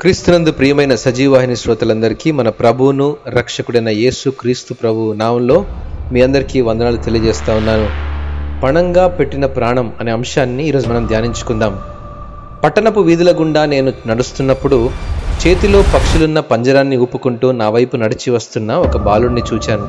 క్రీస్తునందు 0.00 0.52
ప్రియమైన 0.52 0.94
సజీవాహిని 0.94 1.56
శ్రోతలందరికీ 1.56 2.30
మన 2.30 2.48
ప్రభువును 2.48 3.16
రక్షకుడైన 3.28 3.88
యేసు 3.88 4.30
క్రీస్తు 4.30 4.74
ప్రభు 4.74 5.12
నామంలో 5.12 5.64
మీ 6.12 6.22
అందరికీ 6.22 6.60
వందనాలు 6.60 6.96
తెలియజేస్తా 6.96 7.56
ఉన్నాను. 7.56 7.86
పణంగా 8.62 9.08
పెట్టిన 9.08 9.46
ప్రాణం 9.46 9.92
అనే 10.00 10.12
అంశాన్ని 10.12 10.68
ఈరోజు 10.68 10.88
మనం 10.88 11.06
ధ్యానించుకుందాం. 11.06 11.78
పట్టణపు 12.64 13.00
వీధుల 13.00 13.32
గుండా 13.32 13.64
నేను 13.64 13.92
నడుస్తున్నప్పుడు 14.06 14.90
చేతిలో 15.46 15.82
పక్షులున్న 15.82 16.40
పంజరాన్ని 16.40 16.96
ఊపుకుంటూ 16.96 17.52
నా 17.52 17.68
వైపు 17.68 17.96
నడిచి 17.96 18.30
వస్తున్న 18.30 18.72
ఒక 18.74 18.96
బాలుడిని 18.96 19.42
చూచాను. 19.54 19.88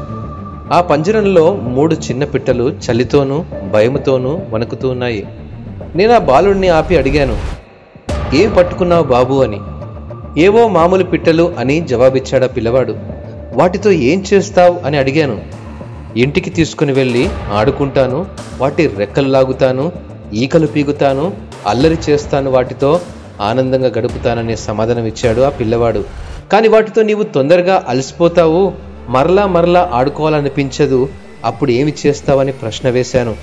ఆ 0.73 0.81
పంజరంలో 0.81 1.53
మూడు 1.53 1.95
చిన్న 1.95 2.23
పిట్టలు 2.23 2.75
చలితోనూ 2.85 3.45
భయముతోనూ 3.73 4.39
వణుకుతూ 4.49 4.89
ఉన్నాయి. 4.89 5.27
నేను 5.95 6.13
ఆ 6.13 6.17
బాలుడిని 6.17 6.69
ఆపి 6.69 6.97
అడిగాను 6.97 7.37
ఏం 8.35 8.53
పట్టుకున్నావు 8.53 9.03
బాబు 9.03 9.43
అని. 9.43 9.61
ఏవో 10.37 10.67
మామూలు 10.67 11.03
పిట్టలు 11.03 11.55
అని 11.59 11.81
జవాబిచ్చాడా 11.81 12.47
పిల్లవాడు. 12.47 12.95
వాటితో 13.53 13.91
ఏం 13.91 14.23
చేస్తావు? 14.33 14.79
అని 14.85 14.97
అడిగాను. 14.97 15.41
ఇంటికి 16.17 16.49
తీసుకుని 16.49 16.91
వెళ్ళి 16.91 17.29
ఆడుకుంటాను 17.51 18.25
వాటి 18.57 18.87
రెక్కలు 18.87 19.27
లాగుతాను 19.27 19.91
ఈకలు 20.33 20.67
పీగుతాను 20.67 21.33
అల్లరి 21.67 21.97
చేస్తాను 22.09 22.51
వాటితో 22.51 23.01
ఆనందంగా 23.41 23.87
గడుపుతాననే 23.87 24.55
సమాధానం 24.55 25.05
ఇచ్చాడు 25.05 25.41
ఆ 25.41 25.49
పిల్లవాడు. 25.49 26.05
కానీ 26.51 26.67
వాటితో 26.67 27.01
నీవు 27.01 27.23
తొందరగా 27.23 27.85
అలసిపోతావు 27.87 28.73
మరలా 29.09 29.47
మరలా 29.47 29.91
ఆడుకోవాలనిపించదు 29.93 31.09
అప్పుడు 31.45 31.71
ఏమి 31.71 31.93
చేస్తావని 32.07 32.51
ప్రశ్న 32.51 32.89
వేశాను. 32.89 33.35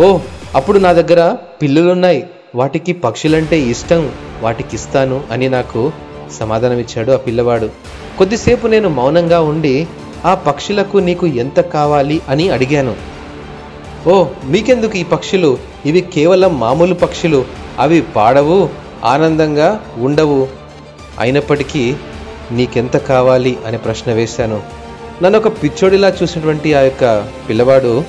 ఓ 0.00 0.18
అప్పుడు 0.54 0.78
నా 0.78 0.92
దగ్గర 0.92 1.36
పిల్లులున్నాయి. 1.62 2.26
వాటికి 2.54 2.92
పక్షులంటే 2.92 3.60
ఇష్టం 3.60 4.10
వాటికి 4.40 4.76
ఇస్తాను 4.76 5.24
అని 5.30 5.48
నాకు 5.48 5.92
సమాధానమిచ్చాడు 6.40 7.12
ఆ 7.12 7.16
పిల్లవాడు. 7.16 7.70
కొద్దిసేపు 8.18 8.66
నేను 8.66 8.88
మౌనంగా 8.88 9.40
ఉండి 9.40 9.86
ఆ 10.24 10.34
పక్షులకు 10.34 10.98
నీకు 10.98 11.26
ఎంత 11.26 11.60
కావాలి 11.60 12.20
అని 12.28 12.48
అడిగాను. 12.48 12.96
ఓ 14.06 14.26
మీకెందుకు 14.44 14.96
ఈ 14.96 15.04
పక్షులు? 15.04 15.58
ఇవి 15.86 16.00
కేవలం 16.00 16.60
మామూలు 16.60 16.94
పక్షులు. 16.94 17.44
అవి 17.78 18.00
పాడవు 18.00 18.68
ఆనందంగా 19.04 19.86
ఉండవు. 19.98 20.48
అయినప్పటికీ 21.18 21.96
నీకెంత 22.52 22.96
కావాలి 22.96 23.58
అనే 23.66 23.76
ప్రశ్న 23.76 24.12
వేశాను. 24.12 24.62
నన్ను 25.22 25.38
ఒక 25.38 25.48
పిచ్చోడిలా 25.48 26.16
చూసినటువంటి 26.22 26.74
ఆ 26.74 26.80
యొక్క 26.80 27.28
పిల్లవాడు 27.48 28.04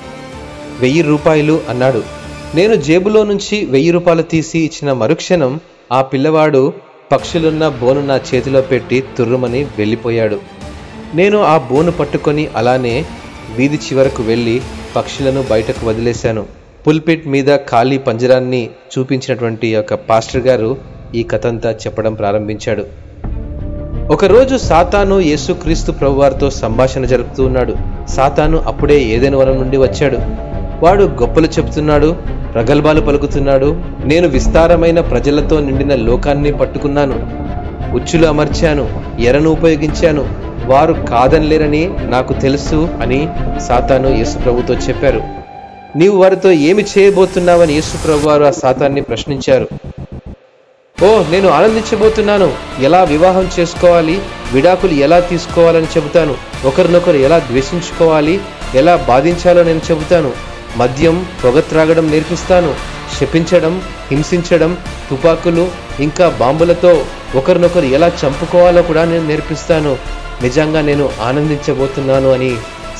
వెయ్యి 0.80 1.02
రూపాయలు 1.02 1.62
అన్నాడు. 1.70 2.15
నేను 2.56 2.76
జేబులో 2.76 3.24
నుంచి 3.24 3.66
వెయ్యి 3.66 3.92
రూపాయలు 3.92 4.22
తీసి 4.22 4.60
ఇచ్చిన 4.60 4.94
మరుక్షణం 4.94 5.60
ఆ 5.92 6.02
పిల్లవాడు 6.02 6.74
పక్షులున్న 7.12 7.68
బోను 7.68 8.06
నా 8.06 8.16
చేతిలో 8.16 8.62
పెట్టి 8.62 9.04
తుర్రుమని 9.18 9.64
వెళ్ళిపోయాడు. 9.64 10.40
నేను 11.16 11.44
ఆ 11.44 11.58
బోను 11.58 11.92
పట్టుకొని 11.92 12.48
అలానే 12.56 13.06
వీధి 13.56 13.76
చివరకు 13.76 14.24
వెళ్ళి 14.24 14.62
పక్షులను 14.96 15.46
బయటకు 15.52 15.86
వదిలేశాను. 15.86 16.46
పుల్పిట్ 16.88 17.28
మీద 17.28 17.56
ఖాళీ 17.56 17.98
పంజరాన్ని 17.98 18.70
చూపించినటువంటి 18.98 19.68
యొక్క 19.68 19.94
పాస్టర్ 19.94 20.42
గారు 20.42 20.78
ఈ 21.16 21.24
కథంతా 21.24 21.72
చెప్పడం 21.72 22.14
ప్రారంభించాడు. 22.14 22.86
ఒకరోజు 24.14 24.58
సాతాను 24.58 25.20
యేసుక్రీస్తు 25.20 25.92
ప్రభువారితో 25.92 26.50
సంభాషణ 26.50 27.06
జరుపుతూ 27.06 27.46
ఉన్నాడు. 27.46 27.76
సాతాను 28.10 28.58
అప్పుడే 28.58 29.04
ఏదైనా 29.04 29.38
వనం 29.38 29.56
నుండి 29.56 29.78
వచ్చాడు. 29.78 30.18
వాడు 30.84 31.04
గొప్పలు 31.04 31.46
చెప్తున్నాడు 31.46 32.16
ప్రగల్భాలు 32.56 33.02
పలుకుతున్నాడు. 33.02 33.82
నేను 34.06 34.28
విస్తారమైన 34.28 35.00
ప్రజలతో 35.00 35.60
నిండిన 35.60 35.96
లోకాన్ని 35.96 36.52
పట్టుకున్నాను. 36.52 37.16
ఉచ్చులు 37.96 38.28
అమర్చాను 38.28 39.04
ఎరను 39.20 39.50
ఉపయోగించాను. 39.50 40.30
వారు 40.66 40.94
కాదనలేరని 40.94 41.90
నాకు 42.10 42.34
తెలుసు 42.34 42.90
అని 43.02 43.28
సాతాను 43.68 44.08
యేసు 44.08 44.38
ప్రభుతో 44.38 44.74
చెప్పారు. 44.74 45.22
నీవు 45.96 46.18
వారితో 46.18 46.52
ఏమి 46.52 46.86
చేయబోతున్నావని 46.98 47.74
యేసుప్రభు 47.74 48.28
వారు 48.28 48.44
ఆ 48.44 48.52
సాతాన్ని 48.52 49.02
ప్రశ్నించారు. 49.02 49.68
ఓ 51.04 51.24
నేను 51.32 51.50
ఆనందించబోతున్నాను. 51.50 52.52
ఎలా 52.82 53.04
వివాహం 53.04 53.50
చేసుకోవాలి? 53.60 54.20
విడాకులు 54.54 54.92
ఎలా 54.92 55.20
తీసుకోవాలని 55.20 55.86
చెబుతాను? 55.86 56.36
ఒకరినొకరు 56.66 57.18
ఎలా 57.18 57.40
ద్వేషించుకోవాలి? 57.40 58.40
ఎలా 58.76 58.96
బాధించాలో 58.96 59.64
నేను 59.64 59.82
చెబుతాను. 59.92 60.55
మద్యం 60.78 61.26
పొగ 61.44 61.60
త్రాగడం 61.60 62.12
నేర్పిస్తాను. 62.12 62.76
శపించడం 63.20 63.82
హింసించడం 64.12 64.78
తుపాకులు 65.10 65.68
ఇంకా 66.00 66.30
బాంబులతో 66.30 67.06
ఒకరినొకరు 67.36 67.86
ఎలా 67.86 68.08
చంపుకోవాలో 68.08 68.82
కూడా 68.82 69.06
నేను 69.06 69.28
నేర్పిస్తాను. 69.28 69.98
నిజంగా 70.42 70.82
నేను 70.82 71.10
ఆనందించబోతున్నాను 71.22 72.32
అని 72.32 72.56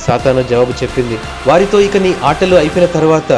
సాతాను 0.06 0.44
జవాబు 0.50 0.72
చెప్పింది. 0.82 1.18
వారితో 1.46 1.80
ఇక 1.80 1.96
నీ 1.96 2.14
ఆటలు 2.24 2.56
అయిపోయిన 2.56 2.88
తర్వాత 2.88 3.32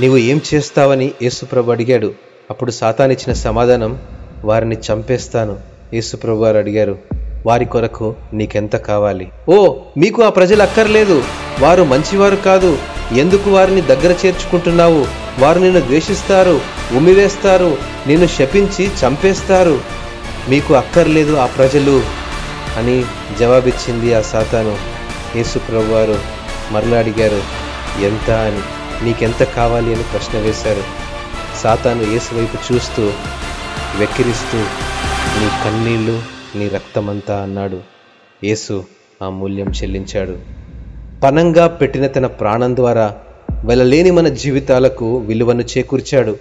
నీవు 0.00 0.16
ఏం 0.16 0.40
చేస్తావని 0.54 1.12
యేసుప్రభు 1.22 1.70
అడిగాడు. 1.70 2.12
అప్పుడు 2.50 2.70
సాతానిచ్చిన 2.70 3.32
సమాధానం 3.32 3.98
వారిని 4.44 4.76
చంపేస్తాను. 4.92 5.56
యేసుప్రభు 5.94 6.36
వారు 6.36 6.58
అడిగారు 6.58 6.98
వారి 7.46 7.64
కొరకు 7.64 8.14
నీకెంత 8.32 8.76
కావాలి? 8.76 9.28
ఓ 9.48 9.74
మీకు 9.96 10.22
ఆ 10.22 10.28
ప్రజలు 10.28 10.62
అక్కర్లేదు. 10.62 11.22
వారు 11.60 11.82
మంచివారు 11.82 12.36
కాదు. 12.36 12.78
ఎందుకు 13.18 13.50
వారిని 13.50 13.80
దగ్గర 13.80 14.14
చేర్చుకుంటున్నావు? 14.26 15.06
వారు 15.38 15.58
నిన్ను 15.58 15.80
ద్వేషిస్తారు 15.80 16.60
ఉమ్మివేస్తారు 16.96 17.76
నిన్ను 18.06 18.26
శపించి 18.26 18.90
చంపేస్తారు. 19.06 19.80
మీకు 20.48 20.74
అక్కర్లేదు 20.74 21.34
ఆ 21.34 21.46
ప్రజలు 21.46 22.02
అని 22.76 23.04
జవాబిచ్చింది 23.40 24.14
ఆ 24.14 24.20
సాతాను. 24.20 24.78
యేసు 25.36 25.58
ప్రభువారు 25.58 26.18
మరలా 26.70 26.98
అడిగారు 26.98 27.42
ఎంత 28.02 28.30
అని? 28.30 28.60
నీకెంత 29.04 29.42
కావాలి 29.42 29.94
అని 29.94 30.02
ప్రశ్న 30.02 30.38
వేశారు. 30.38 30.82
సాతాను 31.62 32.02
యేసు 32.02 32.34
వైపు 32.34 32.72
చూస్తూ 32.72 33.12
వెక్కిరిస్తూ 33.98 34.58
నీ 35.40 35.48
కన్నీళ్ళు 35.64 36.22
నీ 36.54 36.68
రక్తమంతా 36.68 37.42
అన్నాడు. 37.42 37.80
యేసు 38.44 38.84
ఆ 39.22 39.28
మూల్యం 39.28 39.66
చెల్లించాడు. 39.66 40.61
పనంగా 41.22 41.66
పెట్టిన 41.66 42.06
తన 42.06 42.26
ప్రాణం 42.26 42.76
ద్వారా 42.76 43.14
వెళ్ళలేని 43.64 44.10
మన 44.10 44.28
జీవితాలకు 44.28 45.16
విలువను 45.16 45.62
చేకూర్చాడు. 45.62 46.36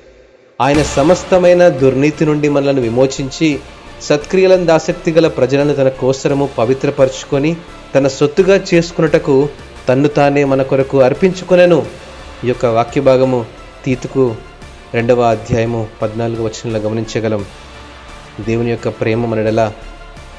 ఆయన 0.61 0.83
సమస్తమైన 0.83 1.69
దుర్నీతి 1.69 2.25
నుండి 2.25 2.49
మనల్ని 2.49 2.81
విమోచించి 2.81 3.59
సత్క్రియలను 4.01 4.73
ఆసక్తి 4.73 5.11
గల 5.11 5.27
ప్రజలను 5.27 5.73
తన 5.73 5.89
కోసరము 5.89 6.49
పవిత్రపరుచుకొని 6.57 7.57
తన 7.95 8.07
సొత్తుగా 8.07 8.61
చేసుకున్నటకు 8.73 9.49
తన్ను 9.89 10.07
తానే 10.07 10.43
మన 10.43 10.61
కొరకు 10.61 11.01
అర్పించుకొనెను. 11.01 11.85
ఈ 12.45 12.47
యొక్క 12.47 12.65
వాక్య 12.65 13.01
భాగము 13.01 13.45
తీతుకు 13.85 14.35
రెండవ 14.93 15.21
అధ్యాయము 15.21 15.87
పద్నాలుగు 16.01 16.43
వచనంలో 16.43 16.79
గమనించగలం. 16.79 17.45
దేవుని 18.47 18.69
యొక్క 18.69 18.87
ప్రేమ 18.87 19.25
మనడలా 19.25 19.73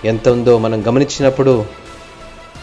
ఎంత 0.05 0.29
ఉందో 0.29 0.59
మనం 0.59 0.85
గమనించినప్పుడు 0.89 1.82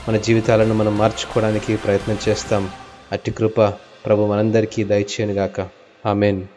మన 0.07 0.17
జీవితాలను 0.17 0.73
మనం 0.73 0.97
మార్చుకోవడానికి 0.97 1.75
ప్రయత్నం 1.75 2.17
చేస్తాం. 2.29 2.71
అట్టి 3.11 3.31
కృప 3.31 3.61
ప్రభు 4.05 4.25
మనందరికీ 4.25 4.83
దయచేయనుగాక. 4.83 5.69
ఆమెన్. 6.05 6.47